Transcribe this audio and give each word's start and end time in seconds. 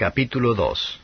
Capítulo 0.00 0.54
2 0.54 0.98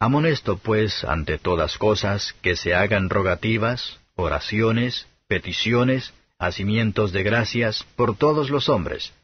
Amonesto 0.00 0.58
pues 0.58 1.02
ante 1.02 1.38
todas 1.38 1.78
cosas 1.78 2.34
que 2.42 2.54
se 2.54 2.74
hagan 2.74 3.08
rogativas, 3.08 3.98
oraciones, 4.16 5.06
peticiones, 5.28 6.12
hacimientos 6.38 7.10
de 7.12 7.22
gracias 7.22 7.86
por 7.96 8.18
todos 8.18 8.50
los 8.50 8.68
hombres, 8.68 9.14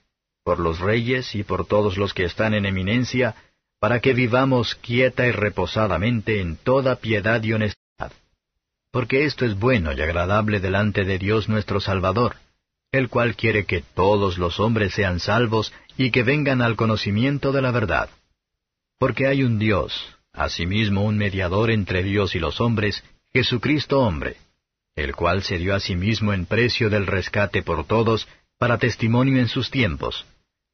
por 0.43 0.59
los 0.59 0.79
reyes 0.79 1.35
y 1.35 1.43
por 1.43 1.67
todos 1.67 1.99
los 1.99 2.15
que 2.15 2.25
están 2.25 2.55
en 2.55 2.65
eminencia, 2.65 3.35
para 3.79 4.01
que 4.01 4.15
vivamos 4.15 4.75
quieta 4.77 5.27
y 5.27 5.33
reposadamente 5.33 6.41
en 6.41 6.57
toda 6.57 6.97
piedad 6.97 7.43
y 7.43 7.53
honestidad. 7.53 8.11
Porque 8.91 9.27
esto 9.27 9.45
es 9.45 9.59
bueno 9.59 9.93
y 9.93 10.01
agradable 10.01 10.61
delante 10.61 11.05
de 11.05 11.19
Dios 11.19 11.51
nuestro 11.51 11.79
Salvador, 11.79 12.37
el 12.91 13.11
cual 13.11 13.37
quiere 13.37 13.67
que 13.67 13.83
todos 13.83 14.39
los 14.39 14.61
hombres 14.61 14.95
sean 14.95 15.21
salvos 15.21 15.75
y 15.99 16.11
que 16.11 16.23
vengan 16.23 16.63
al 16.63 16.77
conocimiento 16.77 17.53
de 17.53 17.61
la 17.61 17.71
verdad. 17.71 18.09
Porque 18.99 19.27
hay 19.27 19.43
un 19.43 19.59
Dios, 19.59 19.93
asimismo 20.33 21.05
un 21.05 21.19
mediador 21.19 21.71
entre 21.71 22.03
Dios 22.03 22.35
y 22.35 22.39
los 22.39 22.61
hombres, 22.61 23.05
Jesucristo 23.33 24.01
hombre, 24.01 24.37
el 24.95 25.15
cual 25.15 25.43
se 25.43 25.59
dio 25.59 25.75
a 25.75 25.81
sí 25.81 25.95
mismo 25.95 26.33
en 26.33 26.47
precio 26.47 26.89
del 26.89 27.07
rescate 27.07 27.63
por 27.63 27.87
todos, 27.87 28.27
para 28.59 28.79
testimonio 28.79 29.39
en 29.39 29.49
sus 29.49 29.71
tiempos, 29.71 30.25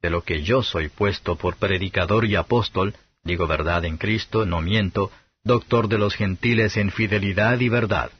de 0.00 0.10
lo 0.10 0.22
que 0.22 0.42
yo 0.42 0.62
soy 0.62 0.88
puesto 0.88 1.36
por 1.36 1.56
predicador 1.56 2.24
y 2.24 2.36
apóstol, 2.36 2.94
digo 3.24 3.48
verdad 3.48 3.84
en 3.84 3.98
Cristo, 3.98 4.46
no 4.46 4.60
miento, 4.60 5.10
doctor 5.42 5.88
de 5.88 5.98
los 5.98 6.14
gentiles 6.14 6.76
en 6.76 6.92
fidelidad 6.92 7.58
y 7.58 7.68
verdad. 7.68 8.12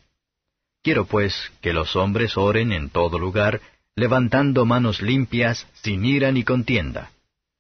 Quiero 0.83 1.05
pues 1.05 1.53
que 1.61 1.73
los 1.73 1.95
hombres 1.95 2.37
oren 2.37 2.73
en 2.73 2.91
todo 2.91 3.21
lugar, 3.21 3.61
levantando 3.95 4.65
manos 4.65 5.01
limpias, 5.01 5.69
sin 5.75 6.05
ira 6.05 6.33
ni 6.33 6.43
contienda. 6.43 7.13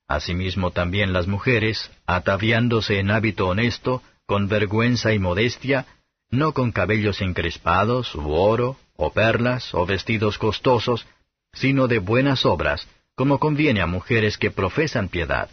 Asimismo 0.08 0.70
también 0.70 1.12
las 1.12 1.26
mujeres, 1.26 1.90
ataviándose 2.06 2.98
en 2.98 3.10
hábito 3.10 3.48
honesto, 3.48 4.02
con 4.26 4.48
vergüenza 4.48 5.12
y 5.12 5.18
modestia, 5.18 5.86
no 6.30 6.52
con 6.52 6.72
cabellos 6.72 7.20
encrespados, 7.20 8.14
u 8.14 8.32
oro, 8.32 8.76
o 8.96 9.12
perlas, 9.12 9.74
o 9.74 9.86
vestidos 9.86 10.38
costosos, 10.38 11.06
sino 11.52 11.88
de 11.88 11.98
buenas 11.98 12.46
obras, 12.46 12.88
como 13.14 13.38
conviene 13.38 13.80
a 13.80 13.86
mujeres 13.86 14.38
que 14.38 14.50
profesan 14.50 15.08
piedad. 15.08 15.50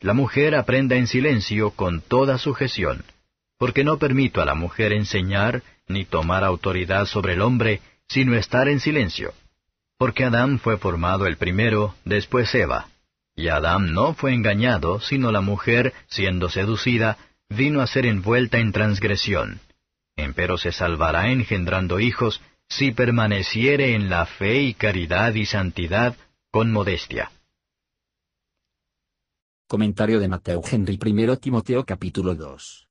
La 0.00 0.12
mujer 0.12 0.54
aprenda 0.54 0.96
en 0.96 1.06
silencio 1.06 1.70
con 1.70 2.02
toda 2.02 2.38
sujeción, 2.38 3.04
porque 3.58 3.84
no 3.84 3.98
permito 3.98 4.42
a 4.42 4.44
la 4.44 4.54
mujer 4.54 4.92
enseñar 4.92 5.62
ni 5.88 6.04
tomar 6.04 6.44
autoridad 6.44 7.06
sobre 7.06 7.32
el 7.32 7.40
hombre, 7.40 7.80
sino 8.08 8.34
estar 8.34 8.68
en 8.68 8.80
silencio. 8.80 9.32
Porque 9.98 10.24
Adán 10.24 10.58
fue 10.58 10.76
formado 10.76 11.26
el 11.26 11.38
primero, 11.38 11.94
después 12.04 12.54
Eva. 12.54 12.88
Y 13.36 13.48
Adán 13.48 13.92
no 13.92 14.14
fue 14.14 14.34
engañado, 14.34 15.00
sino 15.00 15.30
la 15.30 15.42
mujer, 15.42 15.92
siendo 16.08 16.48
seducida, 16.48 17.18
vino 17.48 17.80
a 17.80 17.86
ser 17.86 18.06
envuelta 18.06 18.58
en 18.58 18.72
transgresión 18.72 19.60
empero 20.16 20.56
se 20.58 20.72
salvará 20.72 21.30
engendrando 21.30 22.00
hijos, 22.00 22.40
si 22.68 22.90
permaneciere 22.90 23.94
en 23.94 24.10
la 24.10 24.26
fe 24.26 24.62
y 24.62 24.74
caridad 24.74 25.34
y 25.34 25.46
santidad 25.46 26.16
con 26.50 26.72
modestia. 26.72 27.30
Comentario 29.68 30.18
de 30.20 30.28
Mateo 30.28 30.62
Henry 30.68 30.94
I 30.94 31.36
Timoteo 31.36 31.84
capítulo 31.84 32.34
2. 32.34 32.88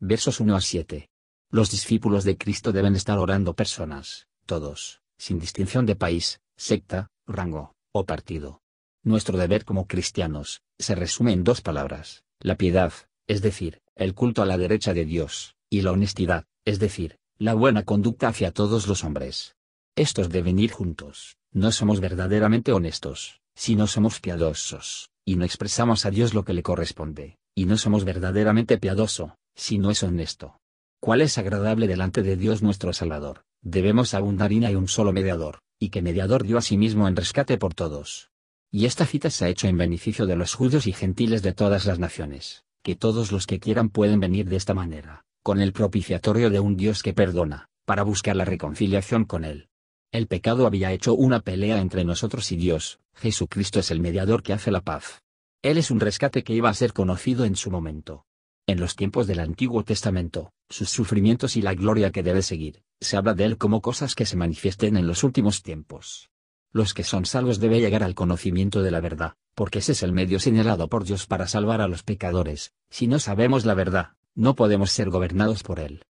Versos 0.00 0.40
1 0.40 0.56
a 0.56 0.60
7. 0.60 1.08
Los 1.50 1.70
discípulos 1.70 2.24
de 2.24 2.36
Cristo 2.36 2.72
deben 2.72 2.94
estar 2.94 3.18
orando 3.18 3.54
personas, 3.54 4.26
todos, 4.46 5.00
sin 5.16 5.38
distinción 5.38 5.86
de 5.86 5.96
país, 5.96 6.40
secta, 6.56 7.10
rango, 7.26 7.74
o 7.92 8.04
partido. 8.04 8.62
Nuestro 9.08 9.38
deber 9.38 9.64
como 9.64 9.86
cristianos, 9.86 10.60
se 10.78 10.94
resume 10.94 11.32
en 11.32 11.42
dos 11.42 11.62
palabras, 11.62 12.24
la 12.40 12.56
piedad, 12.56 12.92
es 13.26 13.40
decir, 13.40 13.80
el 13.96 14.12
culto 14.12 14.42
a 14.42 14.44
la 14.44 14.58
derecha 14.58 14.92
de 14.92 15.06
Dios, 15.06 15.54
y 15.70 15.80
la 15.80 15.92
honestidad, 15.92 16.44
es 16.66 16.78
decir, 16.78 17.16
la 17.38 17.54
buena 17.54 17.84
conducta 17.84 18.28
hacia 18.28 18.52
todos 18.52 18.86
los 18.86 19.04
hombres. 19.04 19.56
Estos 19.96 20.28
deben 20.28 20.58
ir 20.58 20.72
juntos, 20.72 21.38
no 21.54 21.72
somos 21.72 22.00
verdaderamente 22.00 22.70
honestos, 22.70 23.40
si 23.54 23.76
no 23.76 23.86
somos 23.86 24.20
piadosos, 24.20 25.08
y 25.24 25.36
no 25.36 25.46
expresamos 25.46 26.04
a 26.04 26.10
Dios 26.10 26.34
lo 26.34 26.44
que 26.44 26.52
le 26.52 26.62
corresponde, 26.62 27.38
y 27.54 27.64
no 27.64 27.78
somos 27.78 28.04
verdaderamente 28.04 28.76
piadoso, 28.76 29.38
si 29.54 29.78
no 29.78 29.90
es 29.90 30.02
honesto. 30.02 30.60
¿Cuál 31.00 31.22
es 31.22 31.38
agradable 31.38 31.88
delante 31.88 32.22
de 32.22 32.36
Dios 32.36 32.62
nuestro 32.62 32.92
Salvador? 32.92 33.44
Debemos 33.62 34.12
abundar 34.12 34.52
y 34.52 34.62
hay 34.66 34.74
un 34.74 34.86
solo 34.86 35.14
mediador, 35.14 35.60
y 35.78 35.88
que 35.88 36.02
mediador 36.02 36.44
dio 36.44 36.58
a 36.58 36.60
sí 36.60 36.76
mismo 36.76 37.08
en 37.08 37.16
rescate 37.16 37.56
por 37.56 37.72
todos. 37.72 38.28
Y 38.70 38.86
esta 38.86 39.06
cita 39.06 39.30
se 39.30 39.44
ha 39.44 39.48
hecho 39.48 39.68
en 39.68 39.78
beneficio 39.78 40.26
de 40.26 40.36
los 40.36 40.54
judíos 40.54 40.86
y 40.86 40.92
gentiles 40.92 41.42
de 41.42 41.54
todas 41.54 41.86
las 41.86 41.98
naciones, 41.98 42.64
que 42.82 42.96
todos 42.96 43.32
los 43.32 43.46
que 43.46 43.60
quieran 43.60 43.88
pueden 43.88 44.20
venir 44.20 44.48
de 44.48 44.56
esta 44.56 44.74
manera 44.74 45.24
con 45.48 45.62
el 45.62 45.72
propiciatorio 45.72 46.50
de 46.50 46.60
un 46.60 46.76
Dios 46.76 47.02
que 47.02 47.14
perdona, 47.14 47.70
para 47.86 48.02
buscar 48.02 48.36
la 48.36 48.44
reconciliación 48.44 49.24
con 49.24 49.46
Él. 49.46 49.70
El 50.12 50.26
pecado 50.26 50.66
había 50.66 50.92
hecho 50.92 51.14
una 51.14 51.40
pelea 51.40 51.80
entre 51.80 52.04
nosotros 52.04 52.52
y 52.52 52.56
Dios, 52.56 53.00
Jesucristo 53.14 53.80
es 53.80 53.90
el 53.90 54.00
mediador 54.00 54.42
que 54.42 54.52
hace 54.52 54.70
la 54.70 54.82
paz. 54.82 55.22
Él 55.62 55.78
es 55.78 55.90
un 55.90 56.00
rescate 56.00 56.44
que 56.44 56.52
iba 56.52 56.68
a 56.68 56.74
ser 56.74 56.92
conocido 56.92 57.46
en 57.46 57.56
su 57.56 57.70
momento. 57.70 58.26
En 58.66 58.78
los 58.78 58.94
tiempos 58.94 59.26
del 59.26 59.40
Antiguo 59.40 59.84
Testamento, 59.84 60.52
sus 60.68 60.90
sufrimientos 60.90 61.56
y 61.56 61.62
la 61.62 61.72
gloria 61.72 62.10
que 62.10 62.22
debe 62.22 62.42
seguir, 62.42 62.82
se 63.00 63.16
habla 63.16 63.32
de 63.32 63.46
Él 63.46 63.56
como 63.56 63.80
cosas 63.80 64.14
que 64.14 64.26
se 64.26 64.36
manifiesten 64.36 64.98
en 64.98 65.06
los 65.06 65.24
últimos 65.24 65.62
tiempos. 65.62 66.28
Los 66.78 66.94
que 66.94 67.02
son 67.02 67.26
salvos 67.26 67.58
deben 67.58 67.80
llegar 67.80 68.04
al 68.04 68.14
conocimiento 68.14 68.84
de 68.84 68.92
la 68.92 69.00
verdad, 69.00 69.34
porque 69.56 69.80
ese 69.80 69.90
es 69.90 70.04
el 70.04 70.12
medio 70.12 70.38
señalado 70.38 70.86
por 70.86 71.02
Dios 71.02 71.26
para 71.26 71.48
salvar 71.48 71.80
a 71.80 71.88
los 71.88 72.04
pecadores. 72.04 72.70
Si 72.88 73.08
no 73.08 73.18
sabemos 73.18 73.64
la 73.64 73.74
verdad, 73.74 74.12
no 74.36 74.54
podemos 74.54 74.92
ser 74.92 75.10
gobernados 75.10 75.64
por 75.64 75.80
él. 75.80 76.04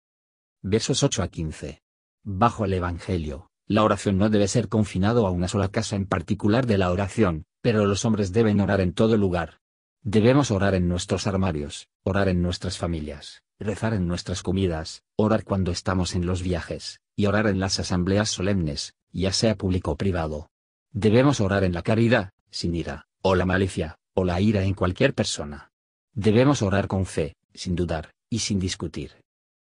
Versos 0.62 1.04
8 1.04 1.24
a 1.24 1.30
15. 1.30 1.84
Bajo 2.26 2.66
el 2.66 2.74
Evangelio, 2.74 3.50
la 3.66 3.86
oración 3.86 4.18
no 4.18 4.30
debe 4.30 4.50
ser 4.50 4.68
confinado 4.68 5.26
a 5.26 5.32
una 5.32 5.48
sola 5.48 5.70
casa 5.70 5.96
en 5.96 6.06
particular 6.06 6.66
de 6.68 6.78
la 6.78 6.92
oración, 6.92 7.46
pero 7.62 7.86
los 7.86 8.04
hombres 8.04 8.34
deben 8.34 8.60
orar 8.60 8.82
en 8.82 8.92
todo 8.92 9.16
lugar. 9.16 9.62
Debemos 10.02 10.52
orar 10.52 10.76
en 10.76 10.90
nuestros 10.90 11.28
armarios, 11.28 11.88
orar 12.04 12.28
en 12.28 12.42
nuestras 12.42 12.78
familias, 12.78 13.42
rezar 13.58 13.94
en 13.94 14.06
nuestras 14.06 14.44
comidas, 14.44 15.06
orar 15.16 15.46
cuando 15.46 15.72
estamos 15.72 16.14
en 16.14 16.26
los 16.26 16.42
viajes, 16.42 17.00
y 17.16 17.28
orar 17.28 17.48
en 17.48 17.62
las 17.62 17.80
asambleas 17.80 18.30
solemnes, 18.30 18.96
ya 19.14 19.32
sea 19.32 19.56
público 19.56 19.92
o 19.92 19.96
privado. 19.96 20.50
Debemos 21.00 21.42
orar 21.42 21.64
en 21.64 21.76
la 21.76 21.84
caridad, 21.84 22.32
sin 22.50 22.74
ira, 22.74 23.06
o 23.22 23.36
la 23.36 23.46
malicia, 23.46 24.00
o 24.16 24.26
la 24.26 24.42
ira 24.42 24.64
en 24.64 24.74
cualquier 24.74 25.14
persona. 25.14 25.72
Debemos 26.16 26.64
orar 26.64 26.88
con 26.88 27.06
fe, 27.06 27.36
sin 27.54 27.76
dudar, 27.76 28.16
y 28.32 28.40
sin 28.40 28.58
discutir. 28.58 29.12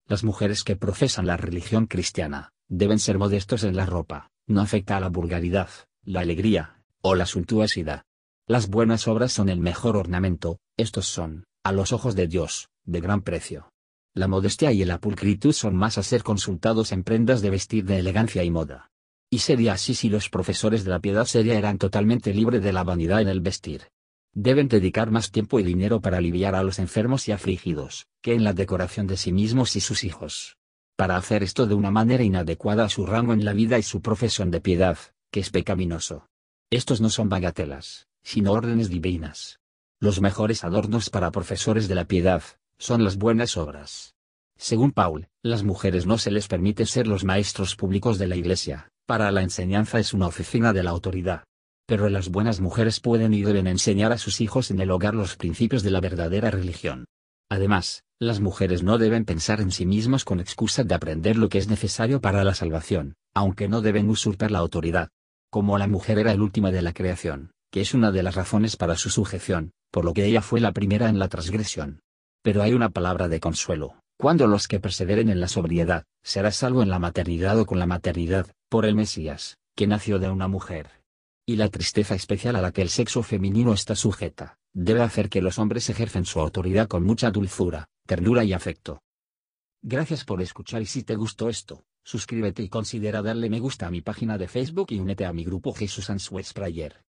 Las 0.07 0.23
mujeres 0.23 0.63
que 0.63 0.75
profesan 0.75 1.27
la 1.27 1.37
religión 1.37 1.85
cristiana, 1.85 2.53
deben 2.67 2.97
ser 2.97 3.19
modestos 3.19 3.63
en 3.63 3.75
la 3.75 3.85
ropa, 3.85 4.31
no 4.47 4.61
afecta 4.61 4.97
a 4.97 4.99
la 4.99 5.09
vulgaridad, 5.09 5.69
la 6.03 6.21
alegría, 6.21 6.81
o 7.01 7.13
la 7.13 7.27
suntuosidad. 7.27 8.01
Las 8.47 8.67
buenas 8.67 9.07
obras 9.07 9.31
son 9.31 9.49
el 9.49 9.59
mejor 9.59 9.95
ornamento, 9.95 10.57
estos 10.75 11.05
son, 11.05 11.45
a 11.63 11.71
los 11.71 11.93
ojos 11.93 12.15
de 12.15 12.27
Dios, 12.27 12.69
de 12.83 12.99
gran 12.99 13.21
precio. 13.21 13.69
La 14.15 14.27
modestia 14.27 14.71
y 14.71 14.83
la 14.85 14.97
pulcritud 14.97 15.53
son 15.53 15.75
más 15.75 15.99
a 15.99 16.03
ser 16.03 16.23
consultados 16.23 16.91
en 16.91 17.03
prendas 17.03 17.43
de 17.43 17.51
vestir 17.51 17.85
de 17.85 17.99
elegancia 17.99 18.43
y 18.43 18.49
moda. 18.49 18.86
Y 19.29 19.39
sería 19.39 19.73
así 19.73 19.93
si 19.93 20.09
los 20.09 20.29
profesores 20.29 20.83
de 20.83 20.91
la 20.91 20.99
piedad 20.99 21.25
seria 21.25 21.57
eran 21.57 21.77
totalmente 21.77 22.33
libres 22.33 22.63
de 22.63 22.73
la 22.73 22.83
vanidad 22.83 23.21
en 23.21 23.27
el 23.27 23.41
vestir 23.41 23.87
deben 24.39 24.67
dedicar 24.67 25.09
más 25.09 25.31
tiempo 25.31 25.59
y 25.59 25.63
dinero 25.63 25.99
para 25.99 26.17
aliviar 26.17 26.53
a 26.53 26.61
los 26.61 26.77
enfermos 26.77 27.27
y 27.27 27.31
afligidos, 27.31 28.05
que 28.21 28.35
en 28.35 28.43
la 28.43 28.53
decoración 28.53 29.07
de 29.07 29.17
sí 29.17 29.31
mismos 29.31 29.75
y 29.75 29.79
sus 29.79 30.03
hijos. 30.03 30.57
Para 30.95 31.17
hacer 31.17 31.41
esto 31.41 31.65
de 31.65 31.73
una 31.73 31.89
manera 31.89 32.23
inadecuada 32.23 32.85
a 32.85 32.89
su 32.89 33.07
rango 33.07 33.33
en 33.33 33.43
la 33.43 33.53
vida 33.53 33.79
y 33.79 33.83
su 33.83 33.99
profesión 33.99 34.51
de 34.51 34.61
piedad, 34.61 34.99
que 35.31 35.39
es 35.39 35.49
pecaminoso. 35.49 36.27
Estos 36.69 37.01
no 37.01 37.09
son 37.09 37.29
bagatelas, 37.29 38.09
sino 38.21 38.51
órdenes 38.51 38.89
divinas. 38.89 39.59
Los 39.99 40.21
mejores 40.21 40.63
adornos 40.63 41.09
para 41.09 41.31
profesores 41.31 41.87
de 41.87 41.95
la 41.95 42.05
piedad, 42.05 42.43
son 42.77 43.03
las 43.03 43.17
buenas 43.17 43.57
obras. 43.57 44.13
Según 44.55 44.91
Paul, 44.91 45.29
las 45.41 45.63
mujeres 45.63 46.05
no 46.05 46.19
se 46.19 46.29
les 46.29 46.47
permite 46.47 46.85
ser 46.85 47.07
los 47.07 47.23
maestros 47.23 47.75
públicos 47.75 48.19
de 48.19 48.27
la 48.27 48.35
Iglesia, 48.35 48.91
para 49.07 49.31
la 49.31 49.41
enseñanza 49.41 49.99
es 49.99 50.13
una 50.13 50.27
oficina 50.27 50.71
de 50.73 50.83
la 50.83 50.91
autoridad 50.91 51.43
pero 51.87 52.09
las 52.09 52.29
buenas 52.29 52.59
mujeres 52.59 52.99
pueden 52.99 53.33
y 53.33 53.41
deben 53.43 53.65
enseñar 53.65 54.11
a 54.11 54.17
sus 54.17 54.41
hijos 54.41 54.71
en 54.71 54.81
el 54.81 54.91
hogar 54.91 55.15
los 55.15 55.37
principios 55.37 55.83
de 55.83 55.91
la 55.91 56.01
verdadera 56.01 56.51
religión. 56.51 57.05
Además, 57.49 58.03
las 58.19 58.41
mujeres 58.41 58.83
no 58.83 58.97
deben 58.97 59.23
pensar 59.23 59.61
en 59.61 59.71
sí 59.71 59.85
mismas 59.85 60.25
con 60.25 60.41
excusa 60.41 60.83
de 60.83 60.93
aprender 60.93 61.37
lo 61.37 61.47
que 61.47 61.59
es 61.59 61.69
necesario 61.69 62.19
para 62.19 62.43
la 62.43 62.53
salvación, 62.53 63.15
aunque 63.33 63.69
no 63.69 63.79
deben 63.79 64.09
usurpar 64.09 64.51
la 64.51 64.59
autoridad. 64.59 65.07
Como 65.49 65.77
la 65.77 65.87
mujer 65.87 66.19
era 66.19 66.33
el 66.33 66.41
última 66.41 66.71
de 66.71 66.81
la 66.81 66.91
creación, 66.91 67.51
que 67.71 67.79
es 67.79 67.93
una 67.93 68.11
de 68.11 68.21
las 68.21 68.35
razones 68.35 68.75
para 68.75 68.97
su 68.97 69.09
sujeción, 69.09 69.71
por 69.89 70.03
lo 70.03 70.13
que 70.13 70.25
ella 70.25 70.41
fue 70.41 70.59
la 70.59 70.73
primera 70.73 71.07
en 71.07 71.19
la 71.19 71.29
transgresión. 71.29 72.01
Pero 72.43 72.63
hay 72.63 72.73
una 72.73 72.89
palabra 72.89 73.29
de 73.29 73.39
consuelo, 73.39 73.95
cuando 74.17 74.47
los 74.47 74.67
que 74.67 74.79
perseveren 74.79 75.29
en 75.29 75.39
la 75.39 75.47
sobriedad, 75.47 76.03
será 76.23 76.51
salvo 76.51 76.83
en 76.83 76.89
la 76.89 76.99
maternidad 76.99 77.59
o 77.59 77.65
con 77.65 77.79
la 77.79 77.85
maternidad, 77.85 78.47
por 78.69 78.85
el 78.85 78.95
Mesías, 78.95 79.57
que 79.75 79.87
nació 79.87 80.19
de 80.19 80.29
una 80.29 80.47
mujer 80.47 80.97
y 81.49 81.55
la 81.55 81.69
tristeza 81.69 82.13
especial 82.13 82.57
a 82.57 82.61
la 82.61 82.73
que 82.73 82.81
el 82.81 82.89
sexo 82.89 83.23
femenino 83.23 83.71
está 83.71 83.95
sujeta, 83.95 84.57
debe 84.73 85.01
hacer 85.01 85.29
que 85.29 85.41
los 85.41 85.57
hombres 85.59 85.89
ejercen 85.89 86.25
su 86.25 86.41
autoridad 86.41 86.89
con 86.89 87.05
mucha 87.05 87.31
dulzura, 87.31 87.87
ternura 88.05 88.43
y 88.43 88.51
afecto. 88.51 89.01
Gracias 89.81 90.25
por 90.25 90.41
escuchar 90.41 90.81
y 90.81 90.85
si 90.85 91.03
te 91.03 91.15
gustó 91.15 91.47
esto, 91.47 91.85
suscríbete 92.03 92.63
y 92.63 92.69
considera 92.69 93.21
darle 93.21 93.49
me 93.49 93.61
gusta 93.61 93.87
a 93.87 93.91
mi 93.91 94.01
página 94.01 94.37
de 94.37 94.49
Facebook 94.49 94.87
y 94.89 94.99
únete 94.99 95.25
a 95.25 95.31
mi 95.31 95.45
grupo 95.45 95.73
Jesús 95.73 96.09
Answers 96.09 96.51
Prayer. 96.51 97.06